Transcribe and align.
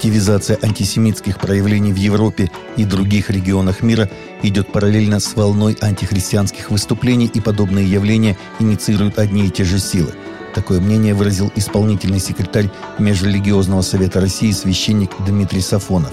Активизация 0.00 0.58
антисемитских 0.62 1.38
проявлений 1.38 1.92
в 1.92 1.96
Европе 1.96 2.50
и 2.78 2.86
других 2.86 3.28
регионах 3.28 3.82
мира 3.82 4.08
идет 4.42 4.72
параллельно 4.72 5.20
с 5.20 5.36
волной 5.36 5.76
антихристианских 5.78 6.70
выступлений, 6.70 7.26
и 7.26 7.38
подобные 7.38 7.84
явления 7.84 8.38
инициируют 8.60 9.18
одни 9.18 9.44
и 9.44 9.50
те 9.50 9.64
же 9.64 9.78
силы. 9.78 10.14
Такое 10.54 10.80
мнение 10.80 11.12
выразил 11.12 11.52
исполнительный 11.54 12.18
секретарь 12.18 12.70
Межрелигиозного 12.98 13.82
совета 13.82 14.22
России 14.22 14.52
священник 14.52 15.10
Дмитрий 15.26 15.60
Сафонов. 15.60 16.12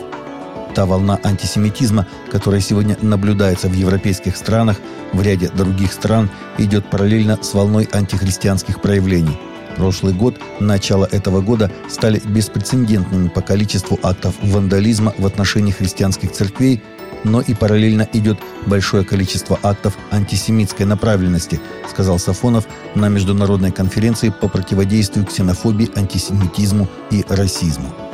Та 0.76 0.86
волна 0.86 1.18
антисемитизма, 1.24 2.06
которая 2.30 2.60
сегодня 2.60 2.98
наблюдается 3.02 3.70
в 3.70 3.74
европейских 3.74 4.36
странах, 4.36 4.82
в 5.14 5.22
ряде 5.22 5.48
других 5.48 5.94
стран, 5.94 6.30
идет 6.58 6.90
параллельно 6.90 7.40
с 7.42 7.54
волной 7.54 7.88
антихристианских 7.94 8.82
проявлений. 8.82 9.38
Прошлый 9.78 10.14
год, 10.14 10.39
начало 10.59 11.07
этого 11.12 11.41
года 11.41 11.71
стали 11.88 12.20
беспрецедентными 12.26 13.30
по 13.30 13.41
количеству 13.41 14.00
актов 14.02 14.34
вандализма 14.41 15.13
в 15.20 15.26
отношении 15.26 15.72
христианских 15.72 16.31
церквей, 16.31 16.81
но 17.23 17.41
и 17.41 17.53
параллельно 17.53 18.08
идет 18.13 18.40
большое 18.66 19.03
количество 19.03 19.59
актов 19.62 19.95
антисемитской 20.12 20.86
направленности, 20.86 21.59
сказал 21.90 22.17
Сафонов 22.17 22.67
на 22.95 23.08
международной 23.08 23.72
конференции 23.72 24.30
по 24.30 24.48
противодействию 24.48 25.26
ксенофобии, 25.26 25.91
антисемитизму 25.95 26.88
и 27.12 27.23
расизму. 27.30 28.06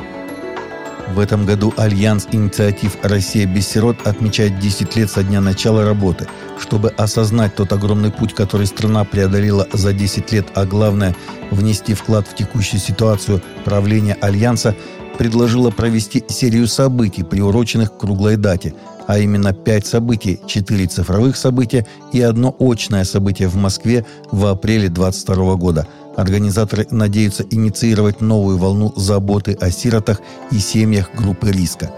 В 1.12 1.20
этом 1.20 1.44
году 1.44 1.72
Альянс 1.76 2.26
инициатив 2.32 2.96
«Россия 3.02 3.46
без 3.46 3.68
сирот» 3.68 4.06
отмечает 4.06 4.58
10 4.58 4.96
лет 4.96 5.10
со 5.10 5.22
дня 5.22 5.40
начала 5.40 5.84
работы. 5.84 6.26
Чтобы 6.58 6.88
осознать 6.90 7.54
тот 7.54 7.72
огромный 7.72 8.10
путь, 8.10 8.34
который 8.34 8.66
страна 8.66 9.04
преодолела 9.04 9.68
за 9.72 9.92
10 9.92 10.32
лет, 10.32 10.46
а 10.54 10.64
главное– 10.64 11.14
внести 11.50 11.94
вклад 11.94 12.26
в 12.26 12.34
текущую 12.34 12.80
ситуацию 12.80 13.42
правления 13.64 14.16
Альянса, 14.20 14.74
предложила 15.18 15.70
провести 15.70 16.24
серию 16.28 16.66
событий, 16.66 17.22
приуроченных 17.22 17.92
к 17.92 17.98
круглой 17.98 18.36
дате, 18.36 18.74
а 19.06 19.18
именно 19.18 19.52
5 19.52 19.86
событий, 19.86 20.40
4 20.46 20.86
цифровых 20.86 21.36
события 21.36 21.86
и 22.12 22.20
одно 22.20 22.54
очное 22.58 23.04
событие 23.04 23.48
в 23.48 23.56
Москве 23.56 24.04
в 24.32 24.46
апреле 24.46 24.88
2022 24.88 25.54
года– 25.56 25.86
Организаторы 26.16 26.86
надеются 26.90 27.44
инициировать 27.50 28.20
новую 28.20 28.58
волну 28.58 28.92
заботы 28.96 29.56
о 29.60 29.70
сиротах 29.70 30.20
и 30.50 30.58
семьях 30.58 31.10
группы 31.14 31.50
риска. 31.50 31.90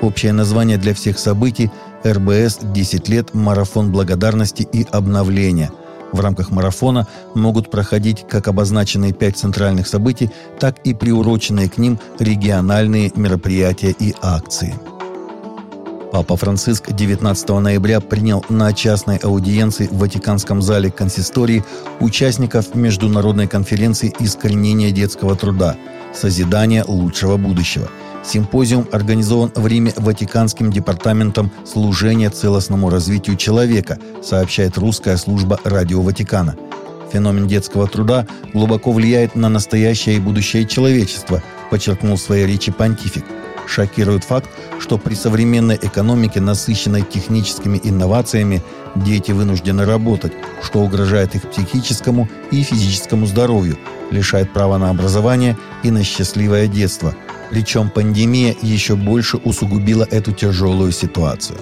Общее 0.00 0.32
название 0.32 0.78
для 0.78 0.94
всех 0.94 1.18
событий– 1.18 1.70
РБС 2.04 2.58
«10 2.62 3.10
лет. 3.10 3.34
Марафон 3.34 3.92
благодарности 3.92 4.62
и 4.62 4.84
обновления». 4.90 5.70
В 6.12 6.20
рамках 6.20 6.50
марафона 6.50 7.06
могут 7.34 7.70
проходить 7.70 8.26
как 8.28 8.46
обозначенные 8.46 9.14
пять 9.14 9.38
центральных 9.38 9.86
событий, 9.86 10.30
так 10.60 10.78
и 10.84 10.92
приуроченные 10.92 11.70
к 11.70 11.78
ним 11.78 11.98
региональные 12.18 13.12
мероприятия 13.16 13.94
и 13.98 14.14
акции. 14.20 14.74
Папа 16.12 16.36
Франциск 16.36 16.92
19 16.92 17.48
ноября 17.48 17.98
принял 18.00 18.44
на 18.50 18.74
частной 18.74 19.16
аудиенции 19.16 19.86
в 19.86 19.96
Ватиканском 19.96 20.60
зале 20.60 20.90
консистории 20.90 21.64
участников 22.00 22.74
международной 22.74 23.48
конференции 23.48 24.12
«Искоренение 24.18 24.90
детского 24.90 25.36
труда. 25.36 25.74
Созидание 26.14 26.84
лучшего 26.86 27.38
будущего». 27.38 27.88
Симпозиум 28.22 28.86
организован 28.92 29.52
в 29.54 29.66
Риме 29.66 29.94
Ватиканским 29.96 30.70
департаментом 30.70 31.50
служения 31.64 32.28
целостному 32.28 32.90
развитию 32.90 33.36
человека, 33.36 33.98
сообщает 34.22 34.76
русская 34.76 35.16
служба 35.16 35.58
Радио 35.64 36.02
Ватикана. 36.02 36.56
Феномен 37.10 37.48
детского 37.48 37.88
труда 37.88 38.26
глубоко 38.52 38.92
влияет 38.92 39.34
на 39.34 39.48
настоящее 39.48 40.16
и 40.16 40.20
будущее 40.20 40.66
человечества, 40.66 41.42
подчеркнул 41.70 42.16
в 42.16 42.20
своей 42.20 42.46
речи 42.46 42.70
понтифик– 42.70 43.24
Шокирует 43.72 44.24
факт, 44.24 44.50
что 44.80 44.98
при 44.98 45.14
современной 45.14 45.78
экономике, 45.80 46.42
насыщенной 46.42 47.00
техническими 47.00 47.80
инновациями, 47.82 48.62
дети 48.94 49.32
вынуждены 49.32 49.86
работать, 49.86 50.34
что 50.62 50.80
угрожает 50.80 51.34
их 51.34 51.50
психическому 51.50 52.28
и 52.50 52.62
физическому 52.64 53.24
здоровью, 53.24 53.78
лишает 54.10 54.52
права 54.52 54.76
на 54.76 54.90
образование 54.90 55.56
и 55.82 55.90
на 55.90 56.04
счастливое 56.04 56.66
детство. 56.66 57.14
Причем 57.48 57.88
пандемия 57.88 58.54
еще 58.60 58.94
больше 58.94 59.38
усугубила 59.38 60.06
эту 60.10 60.32
тяжелую 60.32 60.92
ситуацию. 60.92 61.58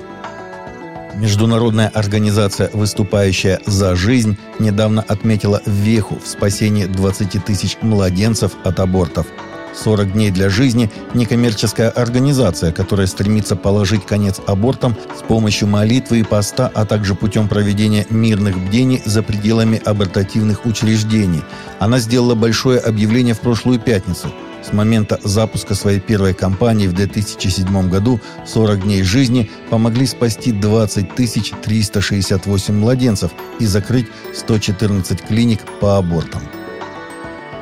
Международная 1.14 1.92
организация, 1.94 2.70
выступающая 2.72 3.60
за 3.66 3.94
жизнь, 3.94 4.36
недавно 4.58 5.02
отметила 5.02 5.62
веху 5.64 6.18
в 6.18 6.26
спасении 6.26 6.86
20 6.86 7.44
тысяч 7.44 7.78
младенцев 7.82 8.50
от 8.64 8.80
абортов– 8.80 9.28
40 9.74 10.12
дней 10.12 10.30
для 10.30 10.48
жизни– 10.48 10.90
некоммерческая 11.14 11.90
организация, 11.90 12.72
которая 12.72 13.06
стремится 13.06 13.56
положить 13.56 14.06
конец 14.06 14.40
абортам 14.46 14.96
с 15.18 15.22
помощью 15.22 15.68
молитвы 15.68 16.20
и 16.20 16.24
поста, 16.24 16.70
а 16.74 16.84
также 16.84 17.14
путем 17.14 17.48
проведения 17.48 18.06
мирных 18.10 18.58
бдений 18.58 19.02
за 19.04 19.22
пределами 19.22 19.80
абортативных 19.84 20.66
учреждений. 20.66 21.42
Она 21.78 21.98
сделала 21.98 22.34
большое 22.34 22.78
объявление 22.78 23.34
в 23.34 23.40
прошлую 23.40 23.78
пятницу. 23.78 24.32
С 24.62 24.72
момента 24.74 25.18
запуска 25.24 25.74
своей 25.74 26.00
первой 26.00 26.34
кампании 26.34 26.86
в 26.86 26.92
2007 26.92 27.88
году 27.88 28.20
«40 28.46 28.82
дней 28.82 29.02
жизни» 29.02 29.50
помогли 29.70 30.06
спасти 30.06 30.52
20 30.52 31.14
368 31.14 32.74
младенцев 32.74 33.30
и 33.58 33.66
закрыть 33.66 34.06
114 34.34 35.22
клиник 35.22 35.60
по 35.80 35.96
абортам. 35.96 36.42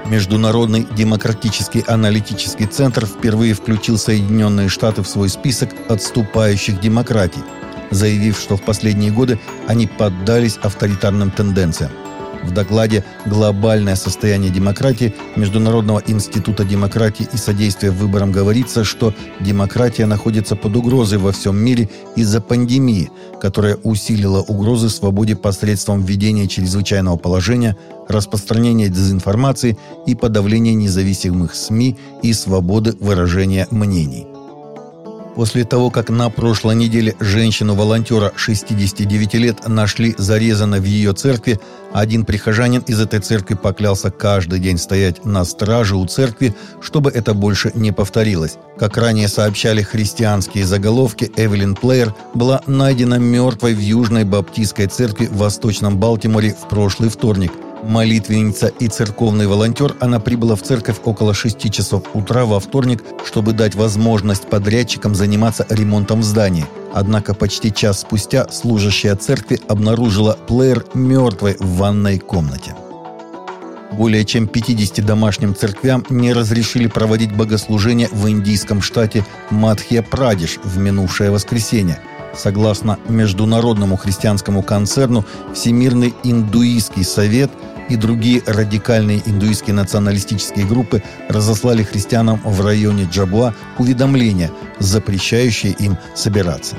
Международный 0.08 0.86
демократический 0.96 1.84
аналитический 1.86 2.66
центр 2.66 3.04
впервые 3.04 3.52
включил 3.52 3.98
Соединенные 3.98 4.69
Штаты 4.69 5.02
в 5.02 5.08
свой 5.08 5.28
список 5.28 5.70
отступающих 5.88 6.80
демократий, 6.80 7.42
заявив, 7.91 8.38
что 8.38 8.56
в 8.56 8.62
последние 8.62 9.12
годы 9.12 9.38
они 9.66 9.86
поддались 9.86 10.56
авторитарным 10.62 11.30
тенденциям. 11.30 11.91
В 12.48 12.54
докладе 12.54 13.04
«Глобальное 13.26 13.94
состояние 13.94 14.50
демократии» 14.50 15.14
Международного 15.36 16.03
института 16.06 16.64
демократии 16.64 17.28
и 17.31 17.36
содействия 17.36 17.91
выборам 17.91 18.32
говорится, 18.32 18.84
что 18.84 19.12
демократия 19.38 20.06
находится 20.06 20.56
под 20.56 20.75
угрозой 20.75 21.19
во 21.19 21.32
всем 21.32 21.59
мире 21.59 21.91
из-за 22.16 22.41
пандемии, 22.41 23.10
которая 23.38 23.76
усилила 23.76 24.41
угрозы 24.41 24.88
свободе 24.88 25.36
посредством 25.36 26.03
введения 26.03 26.48
чрезвычайного 26.48 27.19
положения, 27.19 27.76
распространения 28.09 28.88
дезинформации 28.88 29.76
и 30.06 30.15
подавления 30.15 30.72
независимых 30.72 31.54
СМИ 31.54 31.98
и 32.22 32.32
свободы 32.32 32.97
выражения 32.98 33.69
мнений. 33.70 34.38
После 35.38 35.62
того, 35.62 35.91
как 35.91 36.10
на 36.10 36.31
прошлой 36.31 36.75
неделе 36.75 37.15
женщину-волонтера 37.21 38.32
69 38.34 39.34
лет 39.34 39.69
нашли 39.69 40.12
зарезанной 40.19 40.81
в 40.81 40.84
ее 40.84 41.12
церкви, 41.12 41.60
один 41.93 42.25
прихожанин 42.25 42.81
из 42.88 43.00
этой 43.00 43.21
церкви 43.21 43.54
поклялся 43.54 44.10
каждый 44.10 44.59
день 44.59 44.78
стоять 44.78 45.25
на 45.25 45.44
страже 45.44 45.94
у 45.94 46.04
церкви, 46.06 46.56
чтобы 46.81 47.12
это 47.12 47.34
больше 47.34 47.71
не 47.77 47.93
повторилось. 47.93 48.56
Как 48.81 48.97
ранее 48.97 49.28
сообщали 49.28 49.81
христианские 49.81 50.66
заголовки, 50.66 51.31
Эвелин 51.37 51.77
Плеер 51.77 52.16
была 52.34 52.60
найдена 52.66 53.15
мертвой 53.21 53.75
в 53.75 53.81
Южной 53.81 54.25
Баптистской 54.25 54.88
церкви 54.88 55.27
в 55.27 55.37
Восточном 55.37 55.98
Балтиморе 55.98 56.50
в 56.50 56.69
прошлый 56.69 57.10
вторник– 57.10 57.53
Молитвенница 57.83 58.66
и 58.66 58.89
церковный 58.89 59.47
волонтер, 59.47 59.94
она 60.00 60.19
прибыла 60.19 60.56
в 60.56 60.62
церковь 60.62 60.97
около 61.05 61.33
6 61.33 61.71
часов 61.71 62.03
утра 62.12 62.44
во 62.44 62.59
вторник, 62.59 63.05
чтобы 63.25 63.53
дать 63.53 63.75
возможность 63.75 64.49
подрядчикам 64.49 65.15
заниматься 65.15 65.66
ремонтом 65.69 66.21
в 66.21 66.25
здании. 66.25 66.66
Однако 66.93 67.34
почти 67.34 67.72
час 67.72 68.00
спустя 68.00 68.49
служащая 68.50 69.15
церкви 69.15 69.61
обнаружила 69.69 70.37
плеер 70.49 70.84
мертвой 70.94 71.56
в 71.59 71.77
ванной 71.77 72.19
комнате. 72.19 72.75
Более 73.93 74.25
чем 74.25 74.49
50 74.49 75.05
домашним 75.05 75.55
церквям 75.55 76.05
не 76.10 76.33
разрешили 76.33 76.89
проводить 76.89 77.34
богослужения 77.34 78.09
в 78.12 78.28
индийском 78.28 78.83
штате 78.83 79.24
Мадхья-Прадеш 79.51 80.59
в 80.63 80.78
минувшее 80.78 81.31
воскресенье– 81.31 82.01
Согласно 82.34 82.98
Международному 83.09 83.97
христианскому 83.97 84.63
концерну, 84.63 85.25
Всемирный 85.54 86.15
индуистский 86.22 87.04
совет 87.04 87.51
и 87.89 87.97
другие 87.97 88.42
радикальные 88.47 89.22
индуистские 89.27 89.75
националистические 89.75 90.66
группы 90.66 91.03
разослали 91.28 91.83
христианам 91.83 92.41
в 92.45 92.65
районе 92.65 93.09
Джабуа 93.10 93.54
уведомления, 93.78 94.51
запрещающие 94.78 95.72
им 95.72 95.97
собираться. 96.15 96.77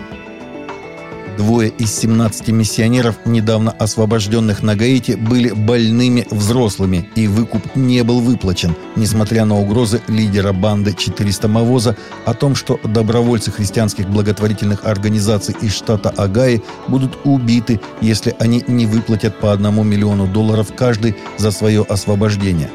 Двое 1.39 1.69
из 1.69 1.97
17 1.97 2.49
миссионеров, 2.49 3.15
недавно 3.23 3.71
освобожденных 3.71 4.61
на 4.61 4.75
Гаити, 4.75 5.13
были 5.13 5.51
больными 5.51 6.27
взрослыми, 6.29 7.09
и 7.15 7.29
выкуп 7.29 7.77
не 7.77 8.03
был 8.03 8.19
выплачен, 8.19 8.75
несмотря 8.97 9.45
на 9.45 9.57
угрозы 9.57 10.01
лидера 10.09 10.51
банды 10.51 10.93
400 10.93 11.47
Мавоза 11.47 11.95
о 12.25 12.33
том, 12.33 12.55
что 12.55 12.77
добровольцы 12.83 13.51
христианских 13.51 14.09
благотворительных 14.09 14.83
организаций 14.83 15.55
из 15.61 15.73
штата 15.73 16.09
Агаи 16.09 16.61
будут 16.89 17.17
убиты, 17.23 17.79
если 18.01 18.35
они 18.37 18.61
не 18.67 18.85
выплатят 18.85 19.39
по 19.39 19.53
одному 19.53 19.83
миллиону 19.83 20.27
долларов 20.27 20.73
каждый 20.75 21.15
за 21.37 21.51
свое 21.51 21.85
освобождение. 21.87 22.69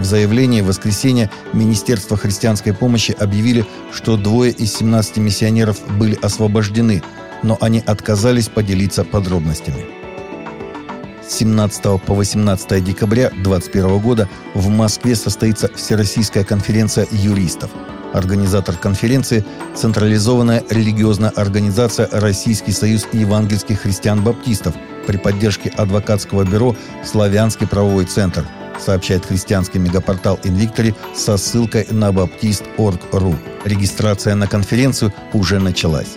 В 0.00 0.04
заявлении 0.04 0.60
в 0.60 0.66
воскресенье 0.66 1.30
Министерство 1.52 2.16
христианской 2.16 2.74
помощи 2.74 3.14
объявили, 3.16 3.64
что 3.92 4.16
двое 4.16 4.50
из 4.50 4.74
17 4.74 5.18
миссионеров 5.18 5.78
были 5.96 6.18
освобождены, 6.20 7.00
но 7.42 7.58
они 7.60 7.82
отказались 7.84 8.48
поделиться 8.48 9.04
подробностями. 9.04 9.84
С 11.26 11.34
17 11.34 12.02
по 12.02 12.14
18 12.14 12.84
декабря 12.84 13.30
2021 13.30 13.98
года 14.00 14.28
в 14.54 14.68
Москве 14.68 15.14
состоится 15.14 15.70
Всероссийская 15.74 16.44
конференция 16.44 17.06
юристов. 17.10 17.70
Организатор 18.12 18.76
конференции– 18.76 19.44
централизованная 19.74 20.62
религиозная 20.68 21.30
организация 21.30 22.08
Российский 22.12 22.72
союз 22.72 23.06
евангельских 23.12 23.80
христиан-баптистов 23.80 24.74
при 25.06 25.16
поддержке 25.16 25.70
адвокатского 25.70 26.44
бюро 26.44 26.76
«Славянский 27.04 27.66
правовой 27.66 28.04
центр», 28.04 28.44
сообщает 28.78 29.24
христианский 29.24 29.78
мегапортал 29.78 30.38
«Инвиктори» 30.44 30.94
со 31.14 31.38
ссылкой 31.38 31.86
на 31.90 32.10
baptist.org.ru. 32.10 33.34
Регистрация 33.64 34.34
на 34.34 34.46
конференцию 34.46 35.14
уже 35.32 35.58
началась. 35.58 36.16